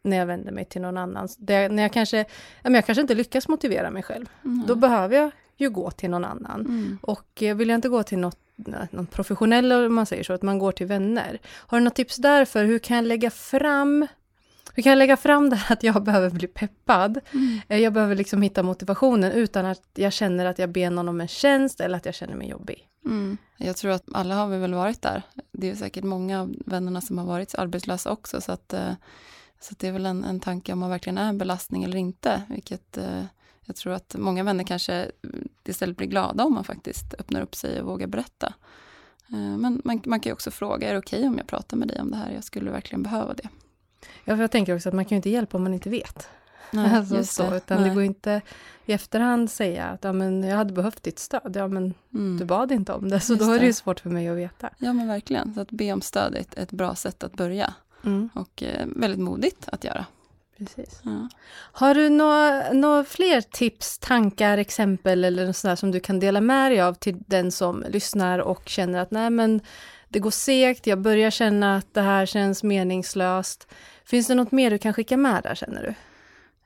När 0.03 0.17
jag 0.17 0.27
vänder 0.27 0.53
mig 0.53 0.65
till 0.65 0.83
någon 0.83 0.97
annan. 0.97 1.29
Det, 1.39 1.69
när 1.69 1.83
jag 1.83 1.93
kanske, 1.93 2.25
jag 2.63 2.87
kanske 2.87 3.03
inte 3.03 3.15
lyckas 3.15 3.49
motivera 3.49 3.91
mig 3.91 4.03
själv. 4.03 4.27
Då 4.67 4.75
behöver 4.75 5.17
jag 5.17 5.31
ju 5.57 5.71
gå 5.71 5.91
till 5.91 6.11
någon 6.11 6.25
annan. 6.25 6.61
Mm. 6.61 6.99
Och 7.03 7.29
vill 7.41 7.69
jag 7.69 7.75
inte 7.75 7.89
gå 7.89 8.03
till 8.03 8.19
något 8.19 8.39
någon 8.91 9.07
professionell, 9.07 9.73
om 9.73 9.95
man 9.95 10.07
säger 10.07 10.25
så, 10.25 10.33
att 10.33 10.43
man 10.43 10.59
går 10.59 10.73
till 10.73 10.87
vänner. 10.87 11.39
Har 11.47 11.79
du 11.79 11.85
något 11.85 11.95
tips 11.95 12.17
där 12.17 12.45
för 12.45 12.65
hur 12.65 12.79
kan 12.79 12.97
jag 12.97 13.05
lägga 13.07 13.31
fram 13.31 14.07
hur 14.75 14.83
kan 14.83 14.91
jag 14.91 14.97
lägga 14.99 15.17
fram 15.17 15.51
det 15.51 15.57
här 15.57 15.73
att 15.73 15.83
jag 15.83 16.03
behöver 16.03 16.31
bli 16.31 16.47
peppad? 16.47 17.21
Mm. 17.33 17.61
Eh, 17.69 17.79
jag 17.79 17.93
behöver 17.93 18.15
liksom 18.15 18.43
hitta 18.43 18.63
motivationen 18.63 19.33
utan 19.33 19.67
att 19.67 19.83
jag 19.95 20.13
känner 20.13 20.47
att 20.47 20.59
jag 20.59 20.71
ber 20.71 20.91
någon 20.91 21.09
om 21.09 21.21
en 21.21 21.29
tjänst 21.29 21.81
eller 21.81 21.97
att 21.97 22.07
jag 22.07 22.15
känner 22.15 22.35
mig 22.35 22.49
jobbig. 22.49 22.89
Mm. 23.05 23.37
Jag 23.57 23.77
tror 23.77 23.91
att 23.91 24.05
alla 24.13 24.35
har 24.35 24.49
vi 24.49 24.59
väl 24.59 24.75
varit 24.75 25.03
där. 25.03 25.23
Det 25.63 25.71
är 25.71 25.75
säkert 25.75 26.05
många 26.05 26.41
av 26.41 26.55
vännerna 26.67 27.01
som 27.01 27.19
har 27.19 27.25
varit 27.25 27.55
arbetslösa 27.55 28.11
också, 28.11 28.41
så 28.41 28.53
att, 28.53 28.73
eh, 28.73 28.93
så 29.61 29.73
att 29.73 29.79
det 29.79 29.89
är 29.89 29.93
väl 29.93 30.07
en, 30.07 30.25
en 30.25 30.41
tanke 30.41 30.73
om 30.73 30.79
man 30.79 30.91
verkligen 30.91 31.19
är 31.19 31.29
en 31.29 31.39
belastning 31.39 31.85
eller 31.85 31.97
inte, 31.97 32.43
vilket 32.49 32.99
eh, 32.99 33.25
jag 33.65 33.77
tror 33.77 33.93
att 33.93 34.15
många 34.19 34.45
vänner 34.45 34.65
kanske 34.65 35.11
istället 35.65 35.97
blir 35.97 36.07
glada 36.07 36.45
om 36.45 36.55
man 36.55 36.65
faktiskt 36.65 37.15
öppnar 37.19 37.41
upp 37.41 37.55
sig 37.55 37.81
och 37.81 37.87
vågar 37.87 38.07
berätta. 38.07 38.55
Eh, 39.29 39.57
men 39.59 39.83
man, 39.85 40.03
man 40.05 40.21
kan 40.21 40.31
ju 40.31 40.33
också 40.33 40.51
fråga, 40.51 40.89
är 40.89 40.93
det 40.93 40.99
okej 40.99 41.19
okay 41.19 41.29
om 41.29 41.39
jag 41.39 41.47
pratar 41.47 41.77
med 41.77 41.89
dig 41.89 42.01
om 42.01 42.11
det 42.11 42.17
här? 42.17 42.31
Jag 42.31 42.45
skulle 42.45 42.71
verkligen 42.71 43.03
behöva 43.03 43.35
det. 43.35 43.49
Ja, 44.25 44.37
för 44.37 44.43
jag 44.43 44.51
tänker 44.51 44.75
också 44.75 44.89
att 44.89 44.95
man 44.95 45.05
kan 45.05 45.11
ju 45.11 45.17
inte 45.17 45.31
hjälpa 45.31 45.57
om 45.57 45.63
man 45.63 45.75
inte 45.75 45.91
vet. 45.91 46.29
Nej, 46.73 46.91
alltså 46.97 47.25
så, 47.25 47.51
det. 47.51 47.57
Utan 47.57 47.81
Nej. 47.81 47.89
det 47.89 47.95
går 47.95 48.05
inte 48.05 48.41
i 48.87 48.93
efterhand 48.93 49.51
säga 49.51 49.87
att 49.87 50.05
ja, 50.05 50.13
men 50.13 50.43
jag 50.43 50.57
hade 50.57 50.73
behövt 50.73 51.03
ditt 51.03 51.19
stöd. 51.19 51.53
Ja, 51.55 51.69
men 51.69 51.95
mm. 52.15 52.39
du 52.39 52.45
bad 52.45 52.73
inte 52.73 52.93
om 52.93 53.09
det, 53.09 53.21
så 53.21 53.33
just 53.33 53.47
då 53.47 53.53
är 53.53 53.61
det 53.61 53.67
ju 53.67 53.73
svårt 53.73 54.01
för 54.01 54.11
mig 54.11 54.29
att 54.29 54.37
veta. 54.37 54.71
Ja, 54.79 54.93
men 54.93 55.09
verkligen. 55.09 55.55
Så 55.55 55.61
att 55.61 55.71
be 55.71 55.93
om 55.93 56.03
stöd 56.03 56.35
är 56.35 56.41
ett, 56.41 56.59
ett 56.59 56.73
bra 56.73 56.95
sätt 56.95 57.25
att 57.25 57.35
börja. 57.35 57.75
Mm. 58.05 58.31
Och 58.35 58.63
eh, 58.63 58.87
väldigt 58.87 59.21
modigt 59.21 59.69
att 59.69 59.85
göra. 59.85 60.07
Precis. 60.59 61.01
Ja. 61.03 61.29
Har 61.73 61.95
du 61.95 62.09
några, 62.09 62.73
några 62.73 63.05
fler 63.05 63.41
tips, 63.41 63.99
tankar, 63.99 64.59
exempel 64.59 65.25
eller 65.25 65.53
sådär 65.53 65.77
som 65.77 65.91
du 65.91 66.01
kan 66.01 66.21
dela 66.21 66.41
med 66.41 66.71
dig 66.71 66.81
av 66.81 66.95
till 66.95 67.23
den 67.27 67.53
som 67.53 67.85
lyssnar 67.89 68.39
och 68.39 68.69
känner 68.69 68.99
att 68.99 69.11
nej 69.11 69.31
men 69.31 69.61
det 70.09 70.19
går 70.19 70.31
segt, 70.31 70.87
jag 70.87 71.01
börjar 71.01 71.31
känna 71.31 71.77
att 71.77 71.95
det 71.95 72.01
här 72.01 72.27
känns 72.27 72.63
meningslöst. 72.63 73.69
Finns 74.05 74.27
det 74.27 74.35
något 74.35 74.53
mer 74.53 74.71
du 74.71 74.79
kan 74.79 74.93
skicka 74.93 75.17
med 75.17 75.43
där 75.43 75.55
känner 75.55 75.83
du? 75.83 75.95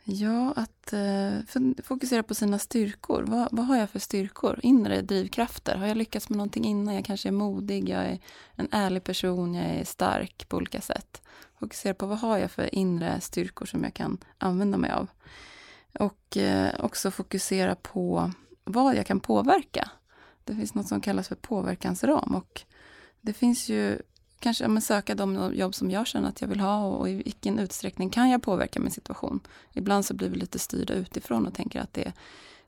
Ja, 0.08 0.52
att 0.56 0.92
eh, 0.92 1.38
fokusera 1.82 2.22
på 2.22 2.34
sina 2.34 2.58
styrkor. 2.58 3.22
Vad, 3.22 3.48
vad, 3.52 3.66
har 3.66 3.76
jag 3.76 3.90
för 3.90 3.98
styrkor? 3.98 4.60
Inre 4.62 5.02
drivkrafter. 5.02 5.76
Har 5.76 5.86
jag 5.86 5.96
lyckats 5.96 6.28
med 6.28 6.36
någonting 6.36 6.64
innan? 6.64 6.94
Jag 6.94 7.04
kanske 7.04 7.28
är 7.28 7.32
modig, 7.32 7.88
jag 7.88 8.04
är 8.04 8.18
en 8.54 8.68
ärlig 8.70 9.04
person, 9.04 9.54
jag 9.54 9.66
är 9.66 9.84
stark 9.84 10.48
på 10.48 10.56
olika 10.56 10.80
sätt. 10.80 11.22
Fokusera 11.58 11.94
på 11.94 12.06
vad 12.06 12.18
har 12.18 12.38
jag 12.38 12.50
för 12.50 12.75
inre 12.75 13.20
styrkor 13.20 13.66
som 13.66 13.84
jag 13.84 13.94
kan 13.94 14.18
använda 14.38 14.78
mig 14.78 14.90
av. 14.90 15.08
Och 15.98 16.36
eh, 16.36 16.84
också 16.84 17.10
fokusera 17.10 17.75
på 17.75 18.32
vad 18.64 18.96
jag 18.96 19.06
kan 19.06 19.20
påverka. 19.20 19.90
Det 20.44 20.54
finns 20.54 20.75
något 20.75 20.88
som 20.88 21.00
kallas 21.00 21.28
för 21.28 21.34
påverkansram 21.34 22.34
och 22.34 22.62
det 23.20 23.32
finns 23.32 23.68
ju 23.68 23.98
kanske 24.38 24.68
men 24.68 24.82
söka 24.82 25.14
de 25.14 25.54
jobb 25.54 25.74
som 25.74 25.90
jag 25.90 26.06
känner 26.06 26.28
att 26.28 26.40
jag 26.40 26.48
vill 26.48 26.60
ha 26.60 26.86
och 26.86 27.08
i 27.08 27.14
vilken 27.14 27.58
utsträckning 27.58 28.10
kan 28.10 28.30
jag 28.30 28.42
påverka 28.42 28.80
min 28.80 28.90
situation. 28.90 29.40
Ibland 29.72 30.04
så 30.04 30.14
blir 30.14 30.28
vi 30.28 30.36
lite 30.36 30.58
styrda 30.58 30.94
utifrån 30.94 31.46
och 31.46 31.54
tänker 31.54 31.80
att 31.80 31.92
det, 31.92 32.12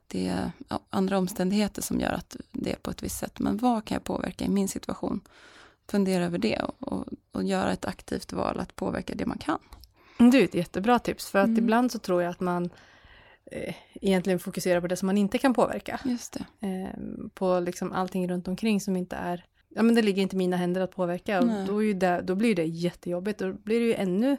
det 0.07 0.27
är 0.27 0.51
andra 0.89 1.17
omständigheter 1.17 1.81
som 1.81 1.99
gör 1.99 2.11
att 2.11 2.35
det 2.51 2.71
är 2.71 2.75
på 2.75 2.91
ett 2.91 3.03
visst 3.03 3.19
sätt. 3.19 3.39
Men 3.39 3.57
vad 3.57 3.85
kan 3.85 3.95
jag 3.95 4.03
påverka 4.03 4.45
i 4.45 4.49
min 4.49 4.67
situation? 4.67 5.21
Fundera 5.87 6.25
över 6.25 6.37
det 6.37 6.59
och, 6.59 6.93
och, 6.93 7.05
och 7.31 7.43
göra 7.43 7.71
ett 7.71 7.85
aktivt 7.85 8.33
val 8.33 8.59
att 8.59 8.75
påverka 8.75 9.15
det 9.15 9.25
man 9.25 9.37
kan. 9.37 9.59
Det 10.31 10.37
är 10.37 10.43
ett 10.43 10.55
jättebra 10.55 10.99
tips 10.99 11.29
för 11.29 11.39
att 11.39 11.47
mm. 11.47 11.57
ibland 11.57 11.91
så 11.91 11.99
tror 11.99 12.21
jag 12.23 12.29
att 12.29 12.39
man 12.39 12.69
eh, 13.51 13.75
egentligen 14.01 14.39
fokuserar 14.39 14.81
på 14.81 14.87
det 14.87 14.95
som 14.95 15.05
man 15.05 15.17
inte 15.17 15.37
kan 15.37 15.53
påverka. 15.53 15.99
Just 16.03 16.37
det. 16.59 16.67
Eh, 16.67 16.99
på 17.33 17.59
liksom 17.59 17.91
allting 17.91 18.29
runt 18.29 18.47
omkring 18.47 18.81
som 18.81 18.95
inte 18.95 19.15
är 19.15 19.45
ja 19.69 19.83
men 19.83 19.95
det 19.95 20.01
ligger 20.01 20.21
inte 20.21 20.35
i 20.35 20.37
mina 20.37 20.57
händer 20.57 20.81
att 20.81 20.91
påverka 20.91 21.39
och 21.39 21.47
då, 21.67 21.83
är 21.83 21.93
det, 21.93 22.21
då 22.23 22.35
blir 22.35 22.55
det 22.55 22.65
jättejobbigt. 22.65 23.39
Då 23.39 23.53
blir 23.53 23.79
det 23.79 23.85
ju 23.85 23.93
ännu 23.93 24.37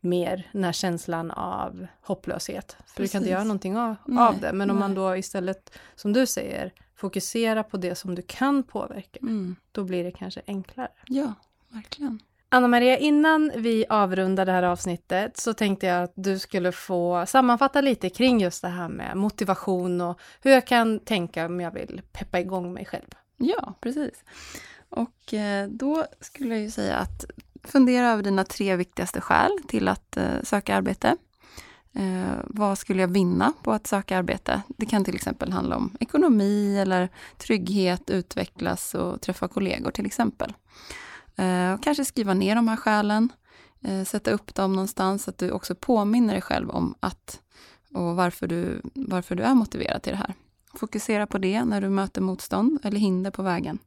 mer 0.00 0.48
den 0.52 0.64
här 0.64 0.72
känslan 0.72 1.30
av 1.30 1.86
hopplöshet. 2.02 2.76
För 2.86 2.96
Precis. 2.96 2.96
du 2.96 3.08
kan 3.08 3.22
inte 3.22 3.30
göra 3.30 3.44
någonting 3.44 3.78
av, 3.78 3.96
av 4.18 4.40
det. 4.40 4.52
Men 4.52 4.70
om 4.70 4.76
Nej. 4.76 4.88
man 4.88 4.94
då 4.94 5.16
istället, 5.16 5.78
som 5.94 6.12
du 6.12 6.26
säger, 6.26 6.72
fokuserar 6.96 7.62
på 7.62 7.76
det 7.76 7.94
som 7.94 8.14
du 8.14 8.22
kan 8.22 8.62
påverka, 8.62 9.18
mm. 9.22 9.56
då 9.72 9.84
blir 9.84 10.04
det 10.04 10.10
kanske 10.10 10.42
enklare. 10.46 10.88
Ja, 11.06 11.34
verkligen. 11.68 12.20
Anna-Maria, 12.52 12.98
innan 12.98 13.52
vi 13.56 13.84
avrundar 13.88 14.46
det 14.46 14.52
här 14.52 14.62
avsnittet 14.62 15.36
så 15.36 15.54
tänkte 15.54 15.86
jag 15.86 16.04
att 16.04 16.12
du 16.14 16.38
skulle 16.38 16.72
få 16.72 17.24
sammanfatta 17.26 17.80
lite 17.80 18.10
kring 18.10 18.40
just 18.40 18.62
det 18.62 18.68
här 18.68 18.88
med 18.88 19.16
motivation 19.16 20.00
och 20.00 20.20
hur 20.42 20.50
jag 20.50 20.66
kan 20.66 20.98
tänka 20.98 21.46
om 21.46 21.60
jag 21.60 21.70
vill 21.70 22.02
peppa 22.12 22.40
igång 22.40 22.72
mig 22.72 22.84
själv. 22.84 23.14
Ja, 23.40 23.74
precis. 23.80 24.24
Och 24.88 25.34
eh, 25.34 25.68
då 25.68 26.06
skulle 26.20 26.54
jag 26.54 26.62
ju 26.62 26.70
säga 26.70 26.96
att 26.96 27.24
fundera 27.64 28.10
över 28.10 28.22
dina 28.22 28.44
tre 28.44 28.76
viktigaste 28.76 29.20
skäl 29.20 29.50
till 29.68 29.88
att 29.88 30.16
eh, 30.16 30.42
söka 30.42 30.76
arbete. 30.76 31.16
Eh, 31.92 32.34
vad 32.44 32.78
skulle 32.78 33.00
jag 33.00 33.08
vinna 33.08 33.52
på 33.62 33.72
att 33.72 33.86
söka 33.86 34.18
arbete? 34.18 34.62
Det 34.68 34.86
kan 34.86 35.04
till 35.04 35.14
exempel 35.14 35.52
handla 35.52 35.76
om 35.76 35.96
ekonomi 36.00 36.78
eller 36.78 37.08
trygghet, 37.38 38.10
utvecklas 38.10 38.94
och 38.94 39.20
träffa 39.20 39.48
kollegor 39.48 39.90
till 39.90 40.06
exempel. 40.06 40.52
Eh, 41.36 41.72
och 41.72 41.82
kanske 41.82 42.04
skriva 42.04 42.34
ner 42.34 42.56
de 42.56 42.68
här 42.68 42.76
skälen, 42.76 43.28
sätta 44.06 44.30
upp 44.30 44.54
dem 44.54 44.72
någonstans 44.72 45.24
så 45.24 45.30
att 45.30 45.38
du 45.38 45.50
också 45.50 45.74
påminner 45.74 46.34
dig 46.34 46.42
själv 46.42 46.70
om 46.70 46.94
att 47.00 47.40
och 47.94 48.16
varför 48.16 48.46
du, 48.46 48.80
varför 48.94 49.34
du 49.34 49.42
är 49.42 49.54
motiverad 49.54 50.02
till 50.02 50.12
det 50.12 50.18
här. 50.18 50.34
Fokusera 50.74 51.26
på 51.26 51.38
det 51.38 51.64
när 51.64 51.80
du 51.80 51.88
möter 51.88 52.20
motstånd 52.20 52.78
eller 52.82 52.98
hinder 52.98 53.30
på 53.30 53.42
vägen. 53.42 53.78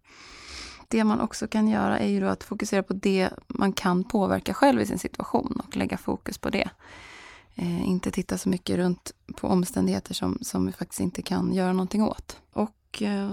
Det 0.87 1.03
man 1.03 1.21
också 1.21 1.47
kan 1.47 1.67
göra 1.67 1.99
är 1.99 2.07
ju 2.07 2.19
då 2.19 2.27
att 2.27 2.43
fokusera 2.43 2.83
på 2.83 2.93
det 2.93 3.29
man 3.47 3.73
kan 3.73 4.03
påverka 4.03 4.53
själv 4.53 4.81
i 4.81 4.85
sin 4.85 4.99
situation 4.99 5.61
och 5.67 5.77
lägga 5.77 5.97
fokus 5.97 6.37
på 6.37 6.49
det. 6.49 6.69
Eh, 7.55 7.89
inte 7.89 8.11
titta 8.11 8.37
så 8.37 8.49
mycket 8.49 8.77
runt 8.77 9.11
på 9.35 9.47
omständigheter 9.47 10.13
som, 10.13 10.37
som 10.41 10.65
vi 10.65 10.71
faktiskt 10.71 10.99
inte 10.99 11.21
kan 11.21 11.53
göra 11.53 11.73
någonting 11.73 12.03
åt. 12.03 12.41
Och 12.53 13.01
eh, 13.01 13.29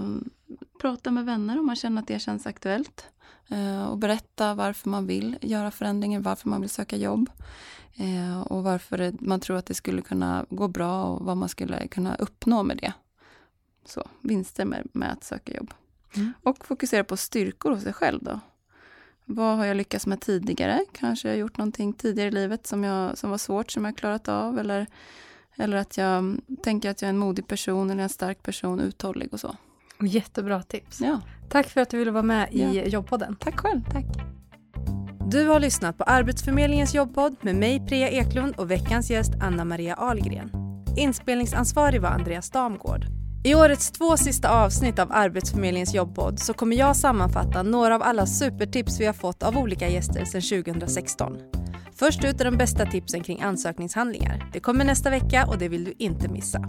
prata 0.81 1.11
med 1.11 1.25
vänner 1.25 1.59
om 1.59 1.65
man 1.65 1.75
känner 1.75 2.01
att 2.01 2.07
det 2.07 2.19
känns 2.19 2.47
aktuellt. 2.47 3.05
Eh, 3.47 3.83
och 3.83 3.97
berätta 3.97 4.53
varför 4.53 4.89
man 4.89 5.07
vill 5.07 5.37
göra 5.41 5.71
förändringar, 5.71 6.19
varför 6.19 6.49
man 6.49 6.61
vill 6.61 6.69
söka 6.69 6.97
jobb. 6.97 7.29
Eh, 7.95 8.41
och 8.41 8.63
varför 8.63 9.13
man 9.19 9.39
tror 9.39 9.57
att 9.57 9.65
det 9.65 9.73
skulle 9.73 10.01
kunna 10.01 10.45
gå 10.49 10.67
bra 10.67 11.03
och 11.03 11.25
vad 11.25 11.37
man 11.37 11.49
skulle 11.49 11.87
kunna 11.87 12.15
uppnå 12.15 12.63
med 12.63 12.77
det. 12.77 12.93
Så, 13.85 14.07
vinster 14.21 14.65
med, 14.65 14.87
med 14.91 15.11
att 15.11 15.23
söka 15.23 15.53
jobb. 15.53 15.73
Mm. 16.15 16.33
Och 16.43 16.65
fokusera 16.65 17.03
på 17.03 17.17
styrkor 17.17 17.71
hos 17.71 17.83
sig 17.83 17.93
själv 17.93 18.23
då. 18.23 18.39
Vad 19.25 19.57
har 19.57 19.65
jag 19.65 19.77
lyckats 19.77 20.07
med 20.07 20.21
tidigare? 20.21 20.85
Kanske 20.91 21.27
jag 21.27 21.37
gjort 21.37 21.57
någonting 21.57 21.93
tidigare 21.93 22.27
i 22.27 22.31
livet 22.31 22.67
som, 22.67 22.83
jag, 22.83 23.17
som 23.17 23.29
var 23.29 23.37
svårt, 23.37 23.71
som 23.71 23.85
jag 23.85 23.97
klarat 23.97 24.27
av. 24.27 24.59
Eller, 24.59 24.87
eller 25.55 25.77
att 25.77 25.97
jag 25.97 26.37
tänker 26.63 26.89
att 26.89 27.01
jag 27.01 27.07
är 27.07 27.13
en 27.13 27.17
modig 27.17 27.47
person 27.47 27.89
eller 27.89 28.03
en 28.03 28.09
stark 28.09 28.43
person, 28.43 28.79
uthållig 28.79 29.33
och 29.33 29.39
så. 29.39 29.55
Jättebra 30.01 30.63
tips. 30.63 31.01
Ja. 31.01 31.21
Tack 31.49 31.69
för 31.69 31.81
att 31.81 31.89
du 31.89 31.97
ville 31.97 32.11
vara 32.11 32.23
med 32.23 32.53
i 32.53 32.61
ja. 32.61 32.83
jobbpodden. 32.83 33.35
Tack 33.39 33.59
själv. 33.59 33.81
Tack. 33.91 34.05
Du 35.31 35.47
har 35.47 35.59
lyssnat 35.59 35.97
på 35.97 36.03
Arbetsförmedlingens 36.03 36.95
jobbpodd 36.95 37.35
med 37.41 37.55
mig 37.55 37.87
Priya 37.87 38.09
Eklund 38.09 38.55
och 38.55 38.71
veckans 38.71 39.11
gäst 39.11 39.31
Anna 39.41 39.65
Maria 39.65 39.95
Ahlgren. 39.95 40.51
Inspelningsansvarig 40.97 42.01
var 42.01 42.09
Andreas 42.09 42.49
Damgård. 42.49 43.20
I 43.43 43.55
årets 43.55 43.91
två 43.91 44.17
sista 44.17 44.49
avsnitt 44.49 44.99
av 44.99 45.11
Arbetsförmedlingens 45.11 45.93
jobbpodd 45.93 46.39
så 46.39 46.53
kommer 46.53 46.75
jag 46.75 46.95
sammanfatta 46.95 47.63
några 47.63 47.95
av 47.95 48.03
alla 48.03 48.25
supertips 48.25 48.99
vi 48.99 49.05
har 49.05 49.13
fått 49.13 49.43
av 49.43 49.57
olika 49.57 49.87
gäster 49.87 50.25
sedan 50.25 50.63
2016. 50.63 51.37
Först 51.95 52.23
ut 52.23 52.41
är 52.41 52.45
de 52.45 52.57
bästa 52.57 52.85
tipsen 52.85 53.23
kring 53.23 53.41
ansökningshandlingar. 53.41 54.49
Det 54.53 54.59
kommer 54.59 54.85
nästa 54.85 55.09
vecka 55.09 55.45
och 55.47 55.57
det 55.57 55.69
vill 55.69 55.83
du 55.83 55.93
inte 55.97 56.29
missa. 56.29 56.59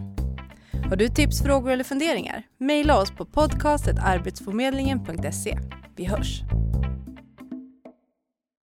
Har 0.88 0.96
du 0.96 1.08
tips, 1.08 1.42
frågor 1.42 1.70
eller 1.70 1.84
funderingar? 1.84 2.42
Maila 2.60 3.00
oss 3.00 3.10
på 3.10 3.24
podcastetarbetsförmedlingen.se. 3.24 5.58
Vi 5.96 6.04
hörs! 6.04 6.42